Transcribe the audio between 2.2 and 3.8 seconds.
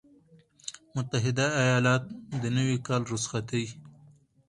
د نوي کال رخصتي